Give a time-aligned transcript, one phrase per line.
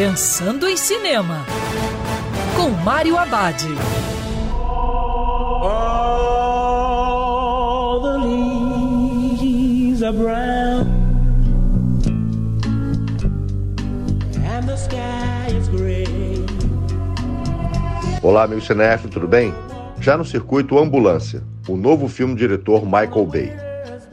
[0.00, 1.44] Pensando em Cinema,
[2.56, 3.66] com Mário Abad.
[5.62, 6.00] All
[8.00, 10.86] the leaves are brown
[14.42, 16.06] and the sky is gray.
[18.22, 19.52] Olá, meu cinéfilo, tudo bem?
[20.00, 23.52] Já no circuito Ambulância, o novo filme do diretor Michael Bay.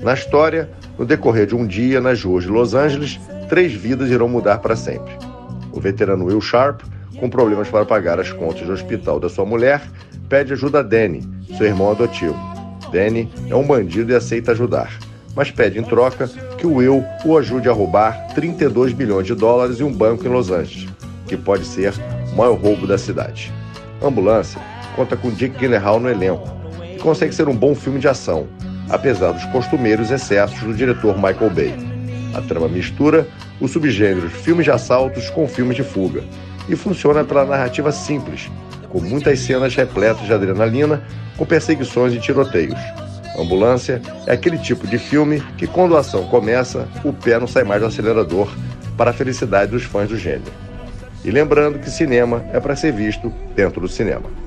[0.01, 0.69] Na história,
[0.99, 3.17] no decorrer de um dia nas ruas de Los Angeles,
[3.47, 5.15] três vidas irão mudar para sempre.
[5.77, 6.81] O veterano Will Sharp,
[7.19, 9.79] com problemas para pagar as contas do hospital da sua mulher,
[10.27, 11.21] pede ajuda a Danny,
[11.55, 12.35] seu irmão adotivo.
[12.91, 14.97] Danny é um bandido e aceita ajudar,
[15.35, 16.27] mas pede em troca
[16.57, 20.49] que Will o ajude a roubar 32 milhões de dólares em um banco em Los
[20.49, 20.89] Angeles,
[21.27, 21.93] que pode ser
[22.33, 23.53] o maior roubo da cidade.
[24.01, 24.59] Ambulância
[24.95, 26.49] conta com Dick Gyllenhaal no elenco
[26.91, 28.47] e consegue ser um bom filme de ação,
[28.89, 31.96] apesar dos costumeiros excessos do diretor Michael Bay.
[32.33, 33.27] A trama mistura
[33.59, 36.23] os subgêneros filmes de assaltos com filmes de fuga
[36.69, 38.49] e funciona pela narrativa simples,
[38.89, 41.03] com muitas cenas repletas de adrenalina,
[41.37, 42.79] com perseguições e tiroteios.
[43.37, 47.63] Ambulância é aquele tipo de filme que, quando a ação começa, o pé não sai
[47.63, 48.51] mais do acelerador
[48.97, 50.51] para a felicidade dos fãs do gênero.
[51.23, 54.46] E lembrando que cinema é para ser visto dentro do cinema.